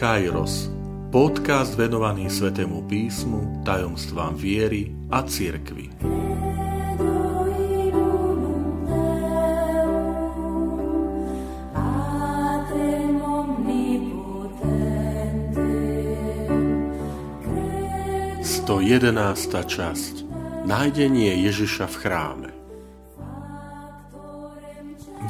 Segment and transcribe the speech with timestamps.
[0.00, 0.72] Kairos,
[1.12, 5.92] podcast venovaný Svetému písmu, tajomstvám viery a cirkvi.
[18.40, 20.24] Sto jedenásta časť.
[20.64, 22.49] Nájdenie Ježiša v chráme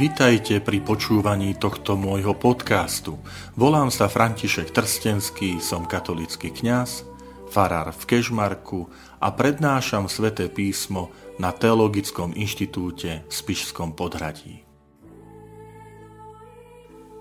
[0.01, 3.21] Vitajte pri počúvaní tohto môjho podcastu.
[3.53, 7.04] Volám sa František Trstenský, som katolický kňaz,
[7.53, 8.89] farár v Kežmarku
[9.21, 14.64] a prednášam sväté písmo na Teologickom inštitúte v Spišskom podhradí.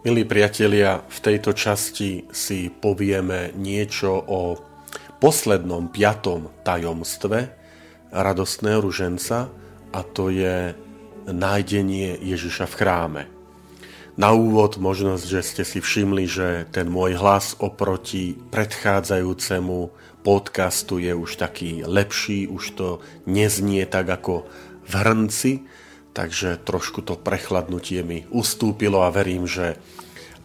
[0.08, 4.56] Milí priatelia, v tejto časti si povieme niečo o
[5.20, 7.40] poslednom piatom tajomstve
[8.16, 9.52] radostného ruženca
[9.92, 10.88] a to je
[11.32, 13.24] nájdenie Ježiša v chráme.
[14.20, 19.80] Na úvod možnosť, že ste si všimli, že ten môj hlas oproti predchádzajúcemu
[20.28, 22.88] podcastu je už taký lepší, už to
[23.24, 24.44] neznie tak ako
[24.84, 25.52] v hrnci,
[26.12, 29.80] takže trošku to prechladnutie mi ustúpilo a verím, že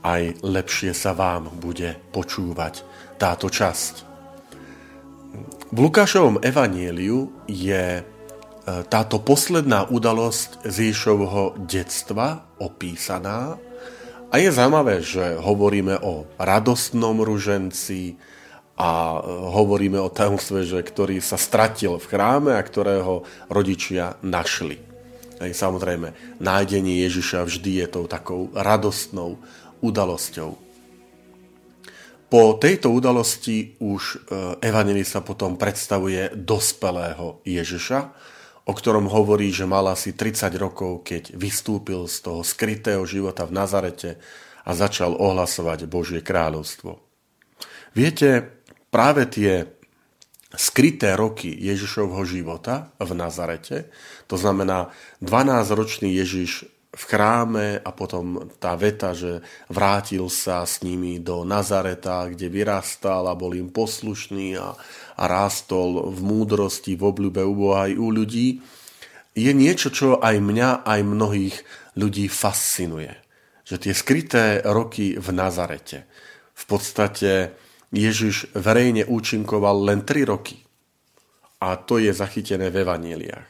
[0.07, 2.87] aj lepšie sa vám bude počúvať
[3.19, 3.95] táto časť.
[5.75, 8.07] V Lukášovom evanieliu je
[8.65, 13.61] táto posledná udalosť z Ježovho detstva opísaná
[14.35, 18.19] a je zaujímavé, že hovoríme o radostnom ruženci
[18.75, 19.23] a
[19.55, 24.83] hovoríme o tajomstve, že ktorý sa stratil v chráme a ktorého rodičia našli.
[25.39, 29.39] Aj samozrejme, nájdenie Ježiša vždy je tou takou radostnou
[29.79, 30.59] udalosťou.
[32.27, 34.17] Po tejto udalosti už e,
[34.67, 38.11] evangelista potom predstavuje dospelého Ježiša,
[38.65, 43.53] o ktorom hovorí, že mal asi 30 rokov, keď vystúpil z toho skrytého života v
[43.53, 44.11] Nazarete
[44.65, 46.97] a začal ohlasovať Božie kráľovstvo.
[47.93, 49.69] Viete, práve tie
[50.55, 53.93] skryté roky Ježišovho života v Nazarete,
[54.27, 54.91] to znamená
[55.21, 62.31] 12-ročný Ježiš v chráme a potom tá veta, že vrátil sa s nimi do Nazareta,
[62.31, 64.79] kde vyrastal a bol im poslušný a,
[65.19, 68.63] a rástol v múdrosti, v obľúbe u Boha aj u ľudí,
[69.35, 71.57] je niečo, čo aj mňa, aj mnohých
[71.99, 73.11] ľudí fascinuje.
[73.67, 76.07] Že tie skryté roky v Nazarete.
[76.55, 77.51] V podstate
[77.91, 80.63] Ježiš verejne účinkoval len 3 roky.
[81.59, 83.49] A to je zachytené v evaníliách.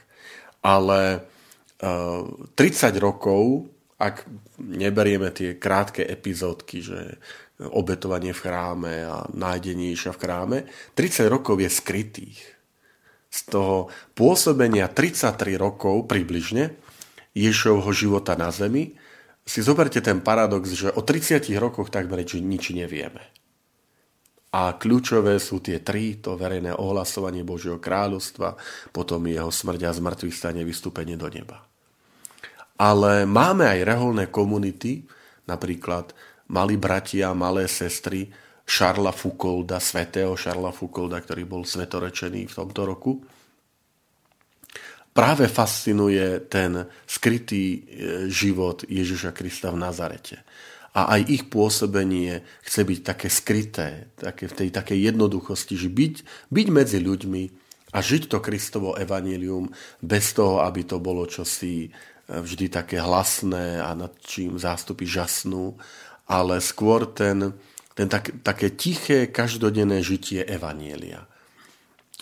[0.65, 1.28] Ale
[1.81, 2.55] 30
[3.03, 4.27] rokov, ak
[4.59, 7.19] neberieme tie krátke epizódky, že
[7.59, 10.59] obetovanie v chráme a nájdenie Ježiša v chráme,
[10.99, 12.39] 30 rokov je skrytých.
[13.31, 16.75] Z toho pôsobenia 33 rokov približne
[17.34, 18.95] Ježišovho života na zemi
[19.45, 23.23] si zoberte ten paradox, že o 30 rokoch takmer nič nevieme.
[24.54, 28.54] A kľúčové sú tie tri, to verejné ohlasovanie Božieho kráľovstva,
[28.94, 31.66] potom jeho smrť a zmrtvých stane vystúpenie do neba
[32.78, 35.06] ale máme aj reholné komunity,
[35.47, 36.10] napríklad
[36.50, 38.26] malí bratia, malé sestry
[38.65, 43.12] Šarla Foucaulda, svetého Šarla Foucaulda, ktorý bol svetorečený v tomto roku.
[45.15, 46.75] Práve fascinuje ten
[47.06, 47.78] skrytý e,
[48.26, 50.42] život Ježiša Krista v Nazarete.
[50.94, 56.15] A aj ich pôsobenie chce byť také skryté, také v tej takej jednoduchosti, že byť,
[56.55, 57.43] byť medzi ľuďmi
[57.94, 61.91] a žiť to Kristovo evanílium bez toho, aby to bolo čosi
[62.31, 65.77] vždy také hlasné a nad čím zástupy žasnú,
[66.31, 67.53] ale skôr ten,
[67.93, 71.28] ten tak, také tiché, každodenné žitie Evanielia.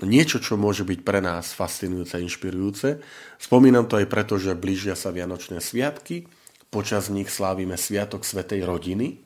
[0.02, 2.98] Niečo, čo môže byť pre nás fascinujúce a inšpirujúce.
[3.38, 6.26] Spomínam to aj preto, že blížia sa Vianočné sviatky,
[6.72, 9.20] počas nich slávime Sviatok Svetej rodiny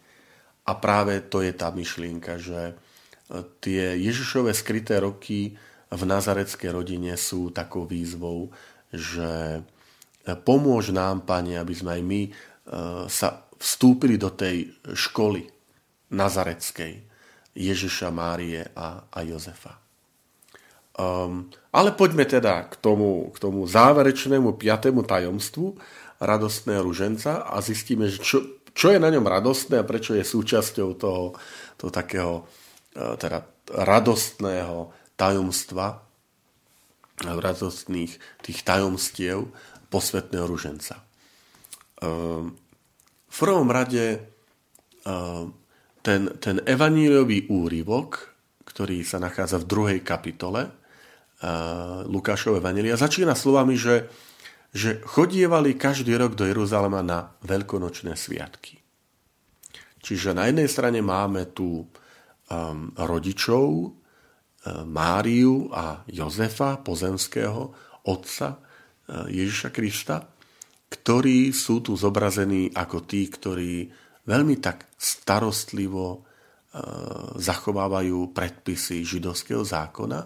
[0.67, 2.75] a práve to je tá myšlienka, že e,
[3.63, 5.55] tie Ježišové skryté roky
[5.87, 8.51] v nazareckej rodine sú takou výzvou,
[8.91, 9.63] že
[10.27, 12.31] Pomôž nám, Pane, aby sme aj my e,
[13.07, 15.47] sa vstúpili do tej školy
[16.11, 16.99] nazareckej
[17.55, 19.79] Ježiša, Márie a, a Jozefa.
[20.97, 25.77] Um, ale poďme teda k tomu, k tomu záverečnému piatému tajomstvu
[26.21, 28.39] radostného ruženca a zistíme, že čo,
[28.73, 31.37] čo je na ňom radostné a prečo je súčasťou toho,
[31.77, 32.45] toho takého
[32.97, 36.05] e, teda radostného tajomstva,
[37.25, 38.13] radostných
[38.45, 39.49] tých tajomstiev
[39.89, 41.01] posvetného ruženca.
[42.05, 42.53] Ehm,
[43.27, 44.21] v prvom rade
[45.05, 45.57] ehm,
[46.05, 48.37] ten, ten evaníliový úryvok,
[48.69, 50.69] ktorý sa nachádza v druhej kapitole
[52.09, 54.09] Lukášov evanília, začína slovami, že,
[54.77, 58.77] že chodievali každý rok do Jeruzalema na veľkonočné sviatky.
[60.05, 61.89] Čiže na jednej strane máme tu um,
[62.93, 63.93] rodičov, um,
[64.85, 67.73] Máriu a Jozefa, pozemského
[68.05, 70.29] otca uh, Ježiša Krista,
[70.93, 73.89] ktorí sú tu zobrazení ako tí, ktorí
[74.29, 76.23] veľmi tak starostlivo uh,
[77.33, 80.21] zachovávajú predpisy židovského zákona.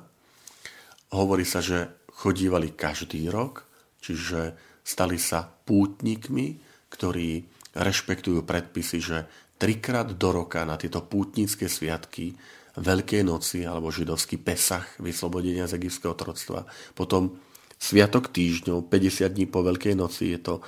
[1.15, 3.70] Hovorí sa, že chodívali každý rok,
[4.01, 6.59] čiže stali sa pútnikmi,
[6.91, 9.19] ktorí rešpektujú predpisy, že
[9.61, 12.35] trikrát do roka na tieto pútnické sviatky
[12.81, 16.65] Veľkej noci alebo židovský Pesach, vyslobodenia z egyptského otroctva.
[16.95, 17.37] Potom
[17.81, 20.63] Sviatok týždňov, 50 dní po Veľkej noci, je to e,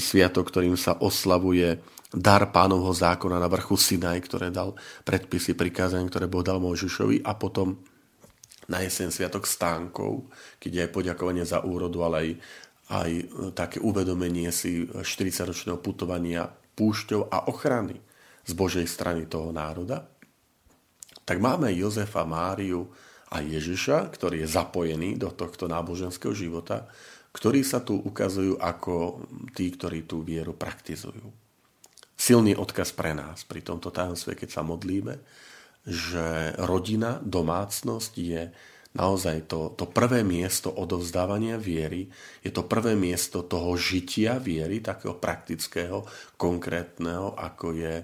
[0.00, 1.76] sviatok, ktorým sa oslavuje
[2.08, 4.72] dar pánovho zákona na vrchu Sinaj, ktoré dal
[5.04, 7.76] predpisy, prikázania, ktoré Boh dal Mojžišovi a potom
[8.68, 10.28] na jeseň sviatok stánkov,
[10.60, 12.30] keď je aj poďakovanie za úrodu, ale aj,
[12.90, 13.10] aj
[13.52, 18.00] také uvedomenie si 40-ročného putovania púšťou a ochrany
[18.44, 20.08] z Božej strany toho národa,
[21.24, 22.92] tak máme Jozefa, Máriu
[23.32, 26.84] a Ježiša, ktorý je zapojený do tohto náboženského života,
[27.34, 29.24] ktorí sa tu ukazujú ako
[29.56, 31.32] tí, ktorí tú vieru praktizujú.
[32.14, 35.18] Silný odkaz pre nás pri tomto tajomstve, keď sa modlíme,
[35.84, 38.42] že rodina, domácnosť je
[38.94, 42.06] naozaj to, to prvé miesto odovzdávania viery,
[42.40, 46.06] je to prvé miesto toho žitia viery, takého praktického,
[46.38, 47.94] konkrétneho, ako je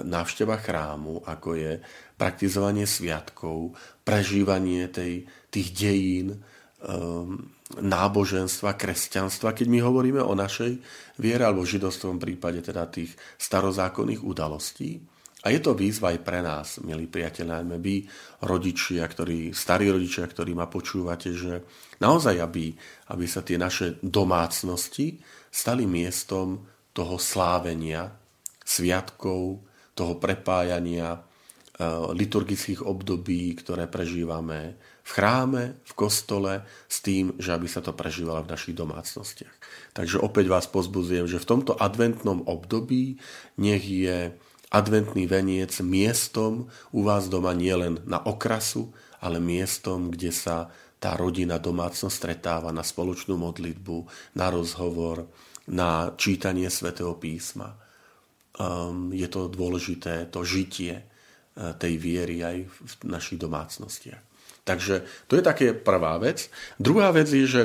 [0.00, 1.72] návšteva chrámu, ako je
[2.16, 3.76] praktizovanie sviatkov,
[4.06, 6.40] prežívanie tej, tých dejín,
[6.86, 7.36] um,
[7.72, 10.76] náboženstva, kresťanstva, keď my hovoríme o našej
[11.20, 15.00] viere alebo v židovstvom prípade teda tých starozákonných udalostí,
[15.42, 18.06] a je to výzva aj pre nás, milí priateľ, najmä vy,
[18.46, 21.66] rodičia, ktorí, starí rodičia, ktorí ma počúvate, že
[21.98, 22.70] naozaj, aby,
[23.10, 25.18] aby sa tie naše domácnosti
[25.50, 26.62] stali miestom
[26.94, 28.14] toho slávenia,
[28.62, 29.66] sviatkov,
[29.98, 31.20] toho prepájania, e,
[32.14, 38.46] liturgických období, ktoré prežívame v chráme, v kostole, s tým, že aby sa to prežívalo
[38.46, 39.54] v našich domácnostiach.
[39.90, 43.18] Takže opäť vás pozbudzujem, že v tomto adventnom období
[43.58, 44.30] nech je
[44.72, 48.88] adventný veniec miestom u vás doma nielen na okrasu,
[49.20, 53.96] ale miestom, kde sa tá rodina, domácnosť stretáva na spoločnú modlitbu,
[54.38, 55.28] na rozhovor,
[55.68, 57.76] na čítanie svätého písma.
[58.56, 64.22] Um, je to dôležité, to žitie uh, tej viery aj v našich domácnostiach.
[64.62, 66.46] Takže to je také prvá vec.
[66.78, 67.62] Druhá vec je, že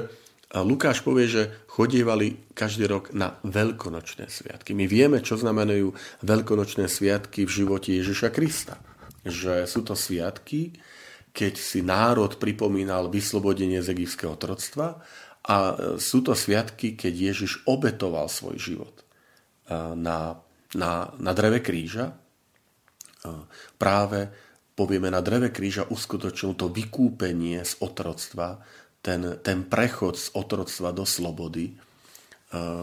[0.47, 4.71] Lukáš povie, že chodievali každý rok na veľkonočné sviatky.
[4.71, 5.91] My vieme, čo znamenajú
[6.23, 8.79] veľkonočné sviatky v živote Ježiša Krista.
[9.27, 10.71] Že sú to sviatky,
[11.35, 15.03] keď si národ pripomínal vyslobodenie z egyptského otroctva
[15.43, 15.55] a
[15.99, 18.95] sú to sviatky, keď Ježiš obetoval svoj život
[19.69, 20.39] na,
[20.73, 22.15] na, na dreve kríža.
[23.75, 24.31] Práve
[24.79, 28.63] povieme, na dreve kríža uskutočnil to vykúpenie z otroctva,
[29.07, 31.79] ten, ten prechod z otroctva do slobody, eh,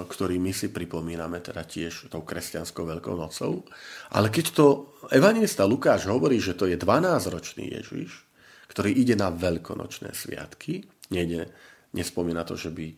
[0.09, 3.69] ktorý my si pripomíname teda tiež tou kresťanskou veľkou nocou.
[4.17, 4.67] Ale keď to
[5.13, 8.25] evangelista Lukáš hovorí, že to je 12-ročný Ježiš,
[8.73, 11.53] ktorý ide na veľkonočné sviatky, nejde,
[11.93, 12.89] nespomína to, že by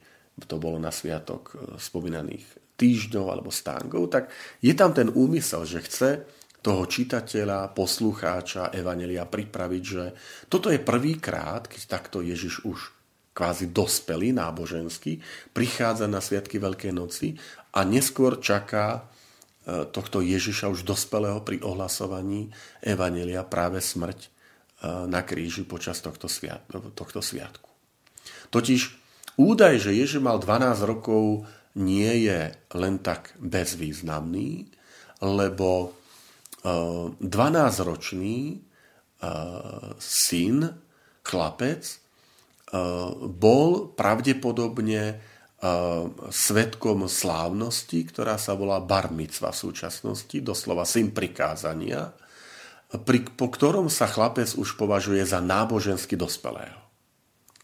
[0.46, 2.46] to bolo na sviatok eh, spomínaných
[2.78, 4.30] týždňov alebo stánkov, tak
[4.62, 6.10] je tam ten úmysel, že chce
[6.62, 10.04] toho čitateľa, poslucháča Evanelia pripraviť, že
[10.50, 12.95] toto je prvýkrát, keď takto Ježiš už
[13.36, 15.20] kvázi dospelý náboženský,
[15.52, 17.36] prichádza na Sviatky Veľkej noci
[17.76, 22.48] a neskôr čaká e, tohto Ježiša už dospelého pri ohlasovaní
[22.80, 24.28] Evanelia práve smrť e,
[25.04, 26.64] na kríži počas tohto, sviat,
[26.96, 27.68] tohto sviatku.
[28.48, 28.96] Totiž
[29.36, 31.44] údaj, že Ježiš mal 12 rokov,
[31.76, 34.64] nie je len tak bezvýznamný,
[35.20, 35.92] lebo
[36.64, 38.56] 12-ročný e,
[40.00, 40.72] syn,
[41.20, 42.05] chlapec,
[43.30, 45.18] bol pravdepodobne eh,
[46.30, 52.10] svetkom slávnosti, ktorá sa volá bar mitzva v súčasnosti, doslova syn prikázania,
[53.06, 56.86] pri, po ktorom sa chlapec už považuje za nábožensky dospelého.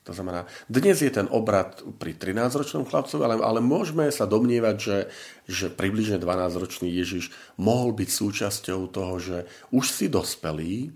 [0.02, 4.99] To znamená, dnes je ten obrad pri 13-ročnom chlapcovi, ale, ale môžeme sa domnievať, že,
[5.47, 10.90] že približne 12-ročný Ježiš mohol byť súčasťou toho, že už si dospelý,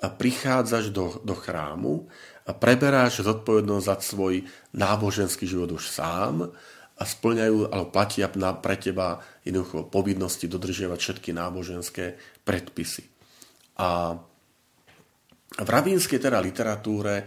[0.00, 2.08] a prichádzaš do, do chrámu
[2.48, 4.34] a preberáš zodpovednosť za svoj
[4.72, 6.48] náboženský život už sám
[7.00, 13.08] a splňajú, alebo platia na, pre teba jednoducho povinnosti dodržiavať všetky náboženské predpisy.
[13.80, 14.16] A
[15.56, 17.24] v rabínskej teda literatúre e,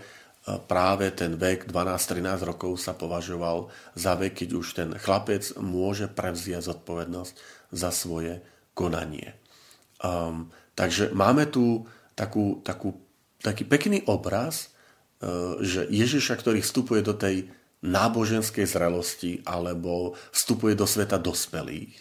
[0.70, 6.70] práve ten vek 12-13 rokov sa považoval za vek, keď už ten chlapec môže prevziať
[6.70, 7.34] zodpovednosť
[7.74, 8.46] za svoje
[8.78, 9.34] konanie.
[10.04, 12.98] Um, takže máme tu takú, takú,
[13.42, 14.74] taký pekný obraz,
[15.22, 17.50] uh, že Ježiša, ktorý vstupuje do tej
[17.84, 22.00] náboženskej zrelosti alebo vstupuje do sveta dospelých,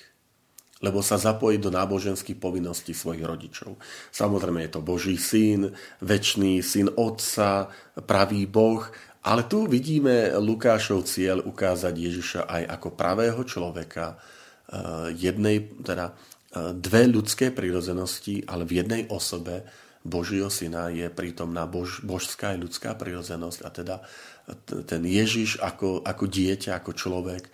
[0.83, 3.79] lebo sa zapojí do náboženských povinností svojich rodičov.
[4.15, 7.71] Samozrejme je to Boží syn, väčší syn Otca,
[8.07, 8.87] pravý Boh,
[9.23, 16.75] ale tu vidíme Lukášov cieľ ukázať Ježiša aj ako pravého človeka, eh, jednej, teda eh,
[16.75, 19.63] dve ľudské prírodzenosti, ale v jednej osobe
[20.03, 23.97] Božieho syna je prítomná bož, božská aj ľudská prírodzenosť a teda
[24.67, 27.53] ten Ježiš ako, ako dieťa, ako človek eh,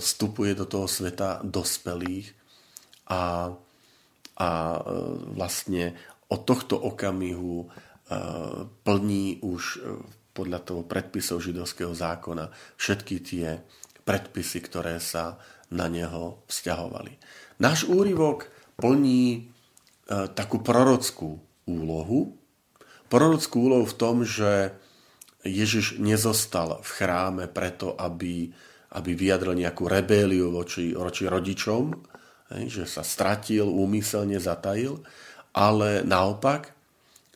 [0.00, 2.32] vstupuje do toho sveta dospelých
[3.10, 3.52] a,
[4.38, 4.48] a
[5.34, 5.98] vlastne
[6.30, 7.66] od tohto okamihu
[8.86, 9.62] plní už
[10.34, 13.62] podľa toho predpisov židovského zákona všetky tie
[14.02, 15.38] predpisy, ktoré sa
[15.70, 17.12] na neho vzťahovali.
[17.62, 19.40] Náš úryvok plní e,
[20.34, 21.38] takú prorockú
[21.70, 22.34] úlohu.
[23.06, 24.74] Prorockú úlohu v tom, že
[25.46, 28.50] Ježiš nezostal v chráme preto, aby,
[28.98, 31.94] aby vyjadril nejakú rebéliu voči, voči rodičom,
[32.66, 35.00] že sa stratil, úmyselne zatajil,
[35.54, 36.80] ale naopak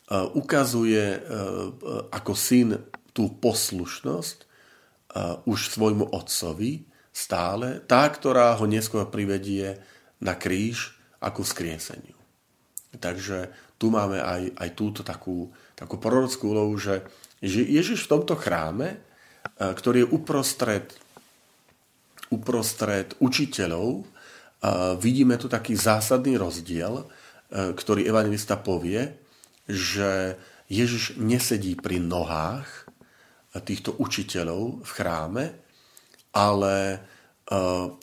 [0.05, 1.69] E, ukazuje e, e,
[2.13, 2.77] ako syn
[3.15, 4.53] tú poslušnosť
[5.47, 9.79] už svojmu otcovi stále, tá, ktorá ho neskôr privedie
[10.19, 12.19] na kríž ako skrieseniu.
[12.99, 17.05] Takže tu máme aj, aj túto takú, takú prorockú úlohu, že
[17.45, 18.97] Ježiš v tomto chráme,
[19.61, 20.89] ktorý je uprostred,
[22.33, 24.09] uprostred učiteľov,
[24.97, 27.05] vidíme tu taký zásadný rozdiel,
[27.53, 29.21] ktorý evangelista povie,
[29.69, 30.41] že
[30.73, 32.89] Ježiš nesedí pri nohách
[33.69, 35.45] týchto učiteľov v chráme,
[36.35, 36.99] ale e,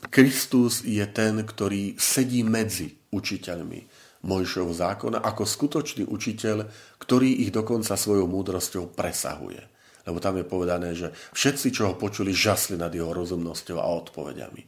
[0.08, 3.91] Kristus je ten, ktorý sedí medzi učiteľmi
[4.22, 6.70] Mojšovho zákona ako skutočný učiteľ,
[7.02, 9.62] ktorý ich dokonca svojou múdrosťou presahuje.
[10.06, 14.62] Lebo tam je povedané, že všetci, čo ho počuli, žasli nad jeho rozumnosťou a odpovediami.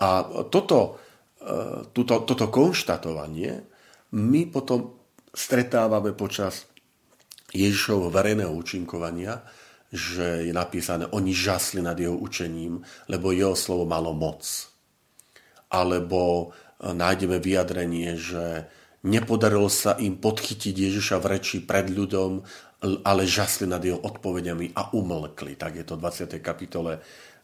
[0.00, 0.08] A
[0.50, 0.98] toto,
[1.38, 3.62] e, toto, toto konštatovanie
[4.14, 4.90] my potom
[5.30, 6.66] stretávame počas
[7.50, 9.42] Ježišovho verejného účinkovania,
[9.90, 12.78] že je napísané, oni žasli nad jeho učením,
[13.10, 14.46] lebo jeho slovo malo moc.
[15.70, 16.50] Alebo
[16.80, 18.68] nájdeme vyjadrenie, že
[19.04, 22.30] nepodarilo sa im podchytiť Ježiša v reči pred ľuďom,
[23.04, 25.56] ale žasli nad jeho odpovediami a umlkli.
[25.60, 26.40] Tak je to v 20.
[26.40, 27.00] kapitole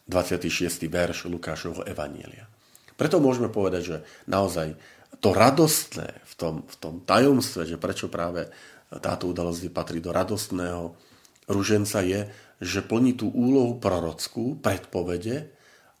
[0.09, 0.89] 26.
[0.89, 2.49] verš Lukášovho Evanielia.
[2.97, 4.73] Preto môžeme povedať, že naozaj
[5.21, 8.49] to radostné v tom, v tom tajomstve, že prečo práve
[8.89, 10.97] táto udalosť patrí do radostného
[11.45, 12.25] ruženca je,
[12.57, 15.53] že plní tú úlohu prorockú, predpovede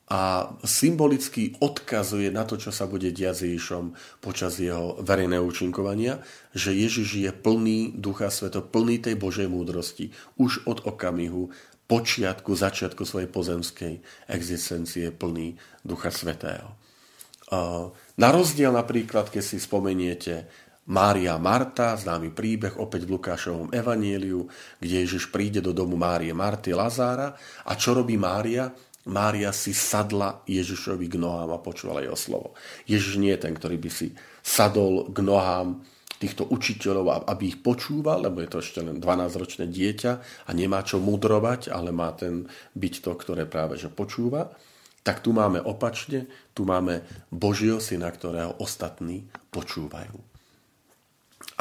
[0.07, 3.85] a symbolicky odkazuje na to, čo sa bude diať s Ježišom
[4.23, 6.23] počas jeho verejného účinkovania,
[6.55, 11.51] že Ježiš je plný Ducha Sveto, plný tej Božej múdrosti už od okamihu
[11.91, 13.99] počiatku, začiatku svojej pozemskej
[14.31, 16.71] existencie plný Ducha Svetého.
[18.19, 20.47] Na rozdiel napríklad, keď si spomeniete
[20.87, 24.47] Mária Marta, známy príbeh opäť v Lukášovom evaníliu,
[24.79, 27.35] kde Ježiš príde do domu Márie Marty Lazára
[27.67, 28.71] a čo robí Mária?
[29.07, 32.53] Mária si sadla Ježišovi k nohám a počúvala jeho slovo.
[32.85, 35.81] Ježiš nie je ten, ktorý by si sadol k nohám
[36.17, 40.11] týchto učiteľov, aby ich počúval, lebo je to ešte len 12-ročné dieťa
[40.45, 44.49] a nemá čo mudrovať, ale má ten byť to, ktoré práve že počúva
[45.07, 46.99] tak tu máme opačne, tu máme
[47.31, 49.23] Božieho syna, ktorého ostatní
[49.55, 50.19] počúvajú.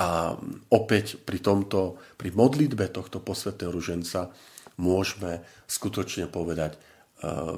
[0.03, 0.35] A
[0.75, 4.35] opäť pri tomto, pri modlitbe tohto posvetného ruženca
[4.83, 6.75] môžeme skutočne povedať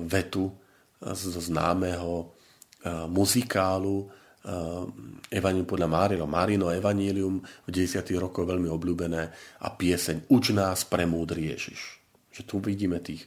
[0.07, 0.55] vetu
[0.99, 4.85] zo známeho uh, muzikálu uh,
[5.31, 6.27] Evangelium podľa.
[6.27, 8.03] Márino Evangelium v 10.
[8.19, 9.23] rokoch veľmi obľúbené
[9.63, 12.03] a pieseň Uč nás premúdri Ježiš.
[12.35, 13.27] Že tu vidíme tých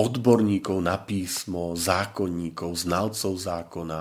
[0.00, 4.00] odborníkov na písmo, zákonníkov, znalcov zákona,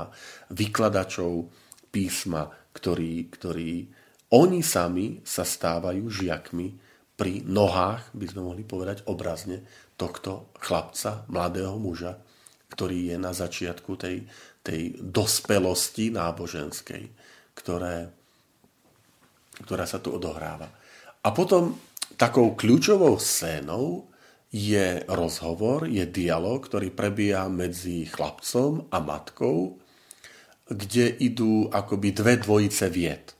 [0.56, 1.52] vykladačov
[1.92, 3.72] písma, ktorí, ktorí
[4.32, 6.89] oni sami sa stávajú žiakmi
[7.20, 9.68] pri nohách, by sme mohli povedať obrazne,
[10.00, 12.16] tohto chlapca, mladého muža,
[12.72, 14.24] ktorý je na začiatku tej,
[14.64, 17.04] tej dospelosti náboženskej,
[17.52, 18.08] ktoré,
[19.68, 20.72] ktorá sa tu odohráva.
[21.20, 21.76] A potom
[22.16, 24.08] takou kľúčovou scénou
[24.56, 29.76] je rozhovor, je dialog, ktorý prebieha medzi chlapcom a matkou,
[30.70, 33.36] kde idú akoby dve dvojice vied.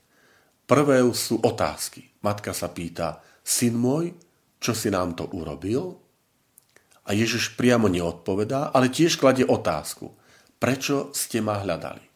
[0.68, 2.06] Prvé sú otázky.
[2.22, 4.14] Matka sa pýta, syn môj,
[4.60, 5.96] čo si nám to urobil?
[7.08, 10.12] A Ježiš priamo neodpovedá, ale tiež kladie otázku.
[10.60, 12.10] Prečo ste ma hľadali?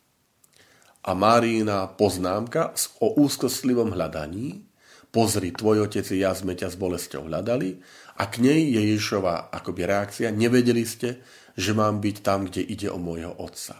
[1.04, 2.72] a Márína poznámka
[3.04, 4.64] o úzkostlivom hľadaní.
[5.12, 7.78] Pozri, tvoj otec i ja sme ťa s bolesťou hľadali
[8.18, 10.34] a k nej je Ježišova akoby reakcia.
[10.34, 11.22] Nevedeli ste,
[11.54, 13.78] že mám byť tam, kde ide o môjho otca.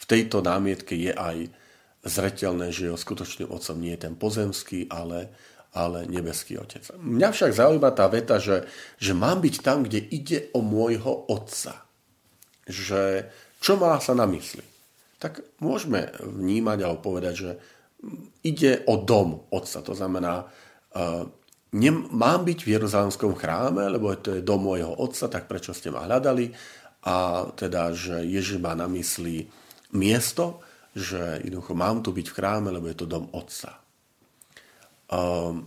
[0.00, 1.54] V tejto námietke je aj
[2.02, 5.30] zretelné, že jeho skutočným otcom nie je ten pozemský, ale,
[5.70, 6.82] ale nebeský otec.
[6.98, 8.66] Mňa však zaujíma tá veta, že,
[8.98, 11.86] že mám byť tam, kde ide o môjho otca.
[12.66, 13.30] Že
[13.62, 14.66] čo má sa na mysli?
[15.22, 17.50] Tak môžeme vnímať alebo povedať, že
[18.42, 19.84] ide o dom otca.
[19.84, 20.48] To znamená,
[20.96, 21.28] uh,
[21.76, 25.92] nem, mám byť v Jeruzalemskom chráme, lebo to je dom môjho otca, tak prečo ste
[25.92, 26.50] ma hľadali?
[27.06, 29.46] A teda, že Ježiš má na mysli
[29.94, 30.60] miesto,
[30.96, 33.78] že jednoducho mám tu byť v chráme, lebo je to dom otca.
[35.10, 35.66] Um,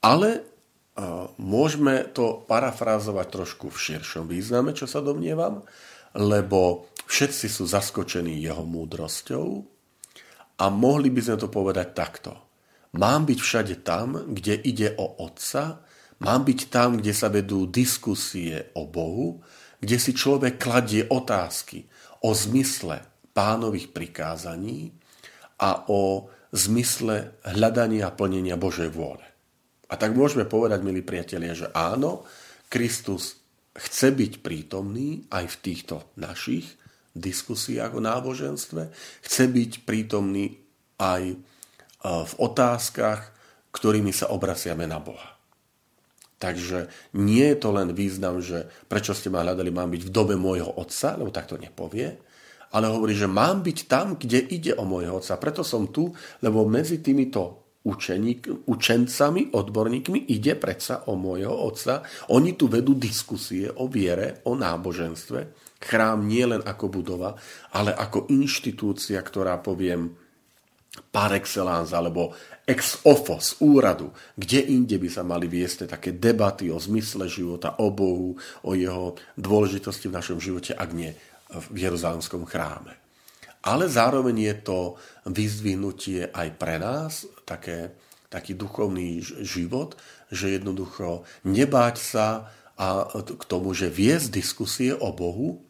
[0.00, 5.60] ale uh, môžeme to parafrázovať trošku v širšom význame, čo sa domnievam,
[6.16, 9.46] lebo všetci sú zaskočení jeho múdrosťou
[10.56, 12.32] a mohli by sme to povedať takto.
[12.96, 15.84] Mám byť všade tam, kde ide o otca,
[16.20, 19.40] mám byť tam, kde sa vedú diskusie o Bohu,
[19.80, 21.88] kde si človek kladie otázky
[22.24, 23.00] o zmysle
[23.32, 24.92] pánových prikázaní
[25.60, 29.24] a o zmysle hľadania a plnenia Božej vôle.
[29.88, 32.24] A tak môžeme povedať, milí priatelia, že áno,
[32.68, 33.40] Kristus
[33.76, 36.76] chce byť prítomný aj v týchto našich
[37.12, 38.88] diskusiách o náboženstve,
[39.24, 40.60] chce byť prítomný
[40.96, 41.36] aj e,
[42.04, 43.32] v otázkach,
[43.72, 45.36] ktorými sa obraciame na Boha.
[46.40, 50.34] Takže nie je to len význam, že prečo ste ma hľadali, mám byť v dobe
[50.36, 52.16] môjho otca, lebo tak to nepovie,
[52.72, 55.36] ale hovorí, že mám byť tam, kde ide o môjho otca.
[55.36, 56.08] Preto som tu,
[56.40, 62.06] lebo medzi týmito učeník, učencami, odborníkmi ide predsa o môjho otca.
[62.30, 65.40] Oni tu vedú diskusie o viere, o náboženstve.
[65.82, 67.34] Chrám nie len ako budova,
[67.74, 70.14] ale ako inštitúcia, ktorá poviem
[71.10, 76.70] par excellence alebo ex ofo z úradu, kde inde by sa mali viesť také debaty
[76.70, 81.10] o zmysle života, o Bohu, o jeho dôležitosti v našom živote, ak nie
[81.52, 82.96] v Jeruzalemskom chráme.
[83.62, 84.78] Ale zároveň je to
[85.28, 87.94] vyzdvihnutie aj pre nás, také,
[88.26, 89.94] taký duchovný život,
[90.32, 92.26] že jednoducho nebáť sa
[92.74, 95.62] a k tomu, že viesť diskusie o Bohu,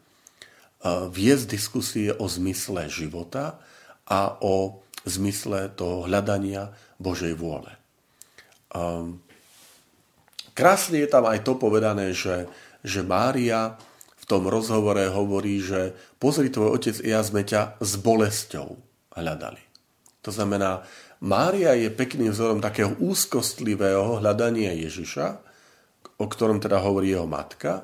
[1.11, 3.61] viesť diskusie o zmysle života
[4.09, 7.69] a o zmysle toho hľadania Božej vôle.
[10.53, 12.49] Krásne je tam aj to povedané, že,
[12.81, 13.77] že Mária
[14.23, 18.79] v tom rozhovore hovorí, že pozri, tvoj otec i ja sme ťa s bolesťou
[19.19, 19.59] hľadali.
[20.23, 20.87] To znamená,
[21.19, 25.27] Mária je pekným vzorom takého úzkostlivého hľadania Ježiša,
[26.23, 27.83] o ktorom teda hovorí jeho matka.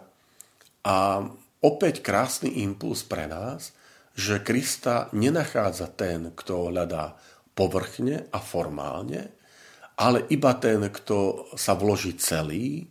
[0.88, 1.28] A
[1.60, 3.75] opäť krásny impuls pre nás,
[4.15, 7.19] že Krista nenachádza ten, kto hľadá
[7.52, 9.36] povrchne a formálne,
[9.99, 12.88] ale iba ten, kto sa vloží celý,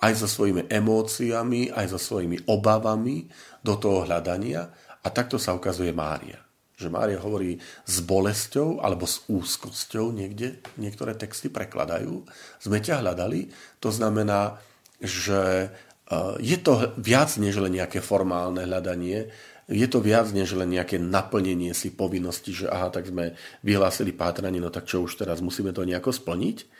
[0.00, 3.26] aj so svojimi emóciami, aj so svojimi obavami
[3.64, 4.68] do toho hľadania.
[5.00, 6.42] A takto sa ukazuje Mária.
[6.76, 7.56] Že Mária hovorí
[7.88, 12.28] s bolesťou alebo s úzkosťou, niekde niektoré texty prekladajú.
[12.60, 13.48] Sme ťa hľadali,
[13.80, 14.60] to znamená,
[15.00, 19.32] že eh, je to viac než len nejaké formálne hľadanie,
[19.66, 23.34] je to viac než len nejaké naplnenie si povinnosti, že aha, tak sme
[23.66, 26.70] vyhlásili pátranie, no tak čo už teraz musíme to nejako splniť,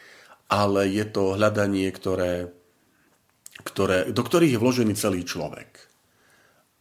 [0.47, 2.47] ale je to hľadanie, ktoré
[3.65, 5.81] ktoré, do ktorých je vložený celý človek.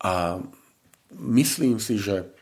[0.04, 0.40] A
[1.16, 2.36] myslím si, že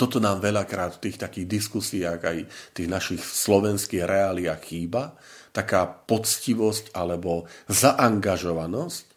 [0.00, 2.38] toto nám veľakrát v tých takých diskusiách aj
[2.72, 5.12] tých našich slovenských reáliách chýba,
[5.52, 9.10] taká poctivosť alebo zaangažovanosť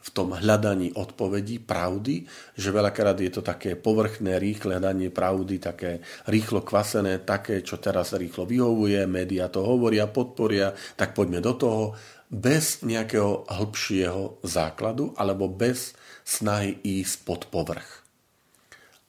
[0.00, 2.24] v tom hľadaní odpovedí, pravdy,
[2.56, 8.16] že veľakrát je to také povrchné, rýchle hľadanie pravdy, také rýchlo kvasené, také, čo teraz
[8.16, 11.82] rýchlo vyhovuje, média to hovoria, podporia, tak poďme do toho
[12.30, 18.06] bez nejakého hĺbšieho základu alebo bez snahy ísť pod povrch.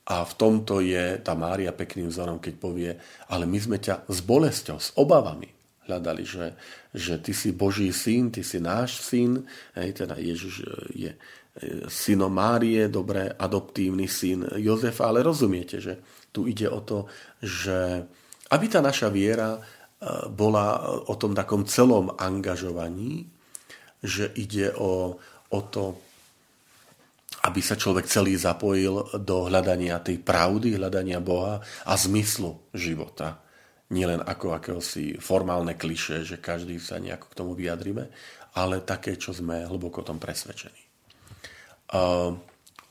[0.09, 2.91] A v tomto je tá Mária pekným vzorom, keď povie,
[3.29, 5.47] ale my sme ťa s bolesťou, s obavami
[5.85, 6.57] hľadali, že,
[6.91, 9.45] že ty si Boží syn, ty si náš syn,
[9.77, 10.55] hej, teda Ježiš
[10.93, 11.11] je
[11.91, 15.99] synom Márie, dobre, adoptívny syn Jozefa, ale rozumiete, že
[16.31, 17.11] tu ide o to,
[17.43, 18.07] že
[18.51, 19.59] aby tá naša viera
[20.33, 23.29] bola o tom takom celom angažovaní,
[24.01, 25.21] že ide o,
[25.53, 26.01] o to,
[27.45, 33.45] aby sa človek celý zapojil do hľadania tej pravdy, hľadania Boha a zmyslu života.
[33.93, 38.09] Nielen ako akéhosi formálne kliše, že každý sa nejako k tomu vyjadrime,
[38.57, 40.81] ale také, čo sme hlboko o tom presvedčení.
[41.91, 42.39] Uh,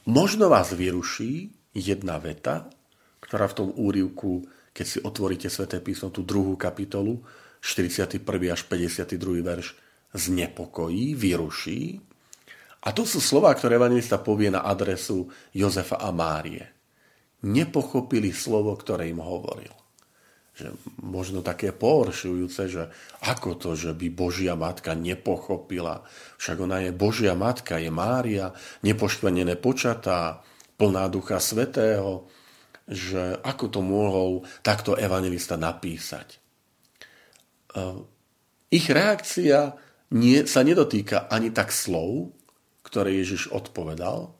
[0.07, 2.69] možno vás vyruší jedna veta,
[3.25, 4.45] ktorá v tom úrivku,
[4.81, 7.21] keď si otvoríte Sveté písmo, tú druhú kapitolu,
[7.61, 8.25] 41.
[8.49, 9.45] až 52.
[9.45, 9.77] verš,
[10.17, 12.01] znepokojí, vyruší.
[12.81, 16.65] A to sú slova, ktoré evangelista povie na adresu Jozefa a Márie.
[17.45, 19.77] Nepochopili slovo, ktoré im hovoril
[20.51, 22.93] že možno také pohoršujúce, že
[23.25, 26.05] ako to, že by Božia matka nepochopila.
[26.37, 28.53] Však ona je Božia matka, je Mária,
[28.85, 30.45] nepoštvenené počatá,
[30.77, 32.29] plná ducha svetého,
[32.91, 36.35] že ako to mohol takto evangelista napísať.
[36.35, 36.39] E,
[38.75, 39.79] ich reakcia
[40.11, 42.35] nie, sa nedotýka ani tak slov,
[42.83, 44.35] ktoré Ježiš odpovedal,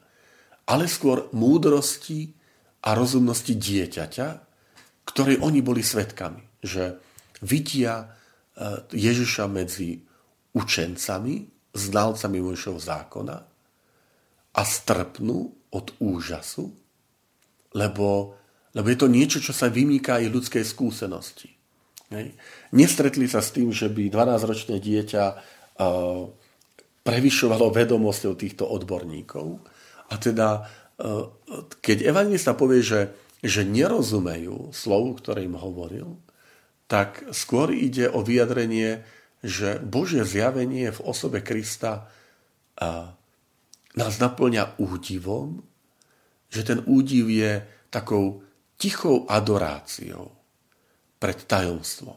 [0.67, 2.35] ale skôr múdrosti
[2.83, 4.29] a rozumnosti dieťaťa,
[5.07, 6.43] ktorej oni boli svetkami.
[6.59, 6.99] Že
[7.47, 8.07] vidia e,
[8.91, 10.03] Ježiša medzi
[10.51, 11.35] učencami,
[11.71, 13.39] znalcami Mojšov zákona
[14.51, 16.75] a strpnú od úžasu,
[17.79, 18.35] lebo,
[18.75, 21.51] lebo je to niečo, čo sa vymýka aj ľudskej skúsenosti.
[22.11, 22.35] Hej.
[22.75, 26.27] Nestretli sa s tým, že by 12-ročné dieťa uh,
[27.07, 29.47] prevyšovalo vedomosťou týchto odborníkov.
[30.11, 30.49] A teda,
[30.99, 31.31] uh,
[31.79, 33.01] keď evangelista povie, že
[33.41, 36.21] že nerozumejú slovu, ktoré im hovoril,
[36.85, 39.01] tak skôr ide o vyjadrenie,
[39.41, 42.13] že Božie zjavenie v osobe Krista
[43.97, 45.65] nás naplňa údivom,
[46.53, 48.45] že ten údiv je takou
[48.81, 50.33] tichou adoráciou
[51.21, 52.17] pred tajomstvom.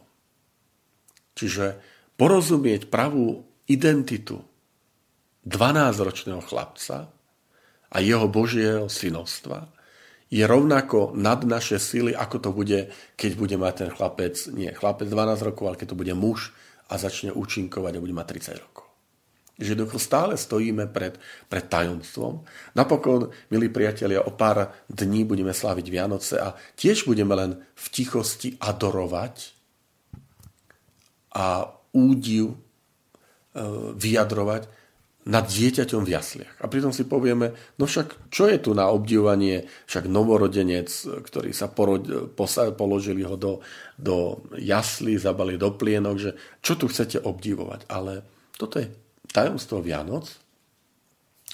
[1.36, 1.76] Čiže
[2.16, 4.40] porozumieť pravú identitu
[5.44, 7.12] 12-ročného chlapca
[7.92, 9.68] a jeho Božieho synovstva
[10.32, 12.80] je rovnako nad naše sily, ako to bude,
[13.14, 16.56] keď bude mať ten chlapec, nie chlapec 12 rokov, ale keď to bude muž
[16.88, 18.83] a začne účinkovať a bude mať 30 rokov.
[19.54, 21.14] Že stále stojíme pred,
[21.46, 22.42] pred tajomstvom.
[22.74, 28.58] Napokon, milí priatelia, o pár dní budeme sláviť Vianoce a tiež budeme len v tichosti
[28.58, 29.54] adorovať
[31.38, 32.56] a údiv e,
[33.94, 34.62] vyjadrovať
[35.24, 36.54] nad dieťaťom v jasliach.
[36.60, 40.88] A pritom si povieme, no však čo je tu na obdivovanie, však novorodenec,
[41.24, 43.64] ktorý sa porod, posa, položili ho do,
[43.96, 47.88] do jaslí, zabali do plienok, že čo tu chcete obdivovať.
[47.88, 48.20] Ale
[48.60, 48.86] toto je
[49.30, 50.28] tajomstvo Vianoc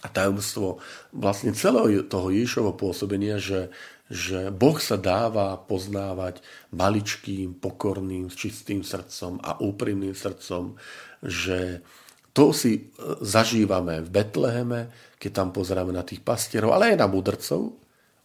[0.00, 0.80] a tajomstvo
[1.12, 3.68] vlastne celého toho Ježišovho pôsobenia, že,
[4.08, 6.40] že Boh sa dáva poznávať
[6.72, 10.80] maličkým, pokorným, s čistým srdcom a úprimným srdcom,
[11.20, 11.84] že
[12.32, 12.80] to si e,
[13.20, 14.80] zažívame v Betleheme,
[15.20, 17.76] keď tam pozeráme na tých pastierov, ale aj na mudrcov,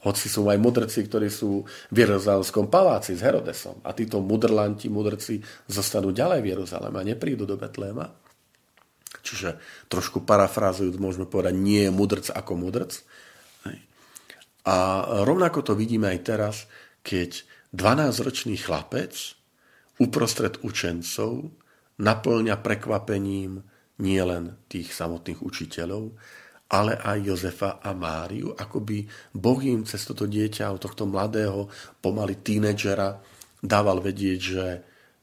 [0.06, 3.82] hoci sú aj mudrci, ktorí sú v Jeruzalemskom paláci s Herodesom.
[3.82, 8.14] A títo mudrlanti, mudrci zostanú ďalej v Jeruzaleme a neprídu do Betlehema.
[9.26, 9.58] Čiže
[9.90, 12.94] trošku parafrázujúc môžeme povedať, nie je mudrc ako mudrc.
[14.66, 14.76] A
[15.26, 16.56] rovnako to vidíme aj teraz,
[17.06, 19.14] keď 12-ročný chlapec
[20.02, 21.54] uprostred učencov
[22.02, 23.62] naplňa prekvapením
[24.02, 26.12] nie len tých samotných učiteľov,
[26.68, 28.98] ale aj Jozefa a Máriu, ako by
[29.38, 31.70] Boh im cez toto dieťa, tohto mladého,
[32.02, 33.22] pomaly tínedžera,
[33.62, 34.66] dával vedieť, že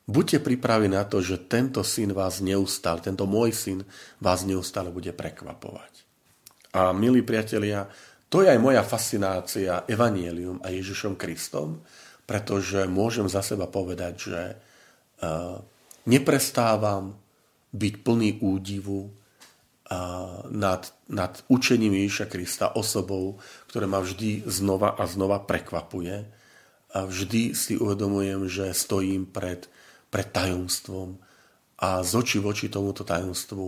[0.09, 3.79] buďte pripravení na to, že tento syn vás neustále, tento môj syn
[4.19, 5.93] vás neustále bude prekvapovať.
[6.73, 7.87] A milí priatelia,
[8.33, 11.85] to je aj moja fascinácia Evangelium a Ježišom Kristom,
[12.25, 15.61] pretože môžem za seba povedať, že uh,
[16.09, 17.13] neprestávam
[17.77, 19.13] byť plný údivu
[20.49, 23.37] nad, nad učením Ježiša Krista osobou,
[23.69, 26.25] ktoré ma vždy znova a znova prekvapuje.
[26.93, 29.69] A vždy si uvedomujem, že stojím pred,
[30.13, 31.17] pred tajomstvom
[31.81, 33.67] a z oči v oči tomuto tajomstvu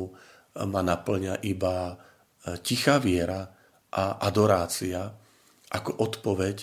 [0.69, 1.95] ma naplňa iba e,
[2.61, 3.49] tichá viera
[3.89, 5.09] a adorácia
[5.73, 6.57] ako odpoveď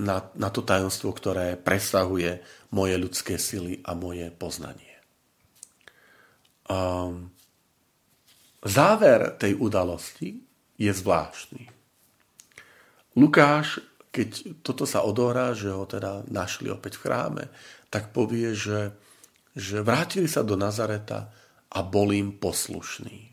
[0.00, 2.40] na, na to tajomstvo, ktoré presahuje
[2.72, 4.96] moje ľudské sily a moje poznanie.
[6.68, 7.32] Um,
[8.60, 10.44] záver tej udalosti
[10.76, 11.72] je zvláštny.
[13.16, 13.80] Lukáš,
[14.12, 17.44] keď toto sa odohrá, že ho teda našli opäť v chráme,
[17.88, 18.92] tak povie, že,
[19.56, 21.32] že vrátili sa do Nazareta
[21.72, 23.32] a bol im poslušný.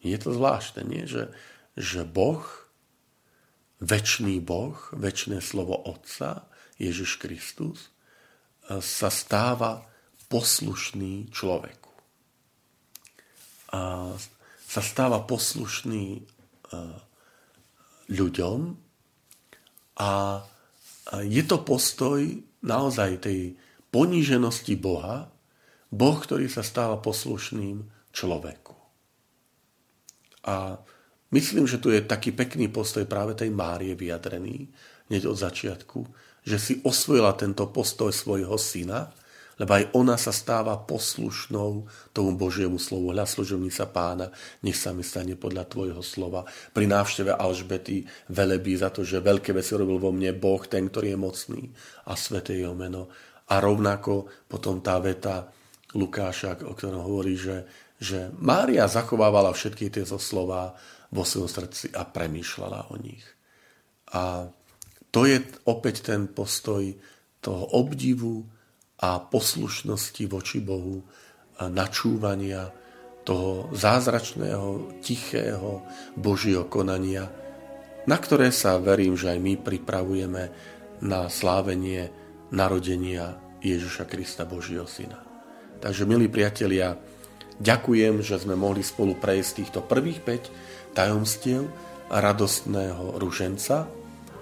[0.00, 1.04] Je to zvláštne, nie?
[1.04, 1.36] Že,
[1.76, 2.42] že Boh,
[3.84, 6.48] väčší Boh, väčšie slovo Otca,
[6.80, 7.92] Ježiš Kristus,
[8.68, 9.84] sa stáva
[10.28, 11.92] poslušný človeku
[13.72, 14.12] a
[14.68, 16.22] sa stáva poslušný e,
[18.12, 18.60] ľuďom
[20.04, 20.10] a
[21.24, 22.20] je to postoj
[22.60, 23.56] naozaj tej
[23.98, 25.26] poníženosti Boha,
[25.90, 27.82] Boh, ktorý sa stáva poslušným
[28.14, 28.78] človeku.
[30.46, 30.78] A
[31.34, 34.70] myslím, že tu je taký pekný postoj práve tej Márie vyjadrený,
[35.10, 36.06] hneď od začiatku,
[36.46, 39.10] že si osvojila tento postoj svojho syna,
[39.58, 43.10] lebo aj ona sa stáva poslušnou tomu Božiemu slovu.
[43.10, 44.30] Hľa služovnica pána,
[44.62, 46.46] nech sa mi stane podľa tvojho slova.
[46.70, 51.12] Pri návšteve Alžbety velebí za to, že veľké veci robil vo mne Boh, ten, ktorý
[51.12, 51.62] je mocný
[52.06, 53.10] a sveté jeho meno.
[53.48, 55.48] A rovnako potom tá veta
[55.96, 57.64] Lukáša, o ktorom hovorí, že,
[57.96, 60.76] že Mária zachovávala všetky tieto slova
[61.08, 63.24] vo svojom srdci a premýšľala o nich.
[64.12, 64.52] A
[65.08, 66.84] to je opäť ten postoj
[67.40, 68.44] toho obdivu,
[68.98, 71.06] a poslušnosti voči Bohu,
[71.58, 72.70] načúvania
[73.22, 75.82] toho zázračného, tichého
[76.18, 77.30] Božieho konania,
[78.08, 80.42] na ktoré sa verím, že aj my pripravujeme
[81.04, 82.10] na slávenie
[82.50, 85.20] narodenia Ježiša Krista Božieho Syna.
[85.78, 86.98] Takže, milí priatelia,
[87.62, 91.70] ďakujem, že sme mohli spolu prejsť týchto prvých 5 tajomstiev
[92.10, 93.86] radostného ruženca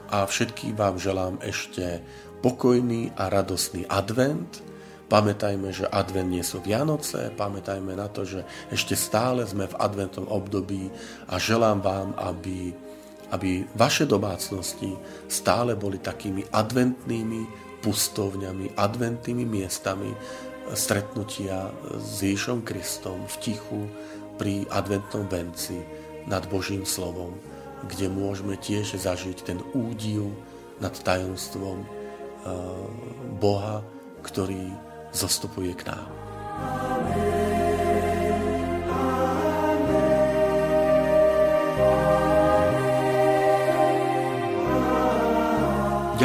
[0.09, 2.01] a všetkým vám želám ešte
[2.40, 4.62] pokojný a radostný advent.
[5.07, 8.42] Pamätajme, že advent nie sú Vianoce, pamätajme na to, že
[8.75, 10.90] ešte stále sme v adventnom období
[11.31, 12.75] a želám vám, aby,
[13.31, 14.95] aby vaše domácnosti
[15.31, 20.12] stále boli takými adventnými pustovňami, adventnými miestami
[20.75, 23.81] stretnutia s Ježom Kristom v tichu
[24.37, 25.79] pri adventnom venci
[26.27, 27.39] nad Božím slovom,
[27.87, 30.35] kde môžeme tiež zažiť ten údiv
[30.83, 31.87] nad tajomstvom
[33.39, 33.87] Boha,
[34.27, 34.75] ktorý
[35.15, 37.46] zastupuje k nám.